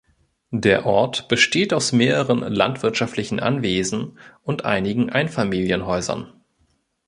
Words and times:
Der 0.55 0.87
Ort 0.87 1.27
besteht 1.27 1.75
aus 1.75 1.91
mehreren 1.91 2.39
landwirtschaftlichen 2.39 3.39
Anwesen 3.39 4.17
und 4.41 4.65
einigen 4.65 5.11
Einfamilienhäusern. 5.11 6.33